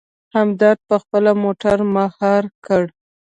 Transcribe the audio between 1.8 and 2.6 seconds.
مهار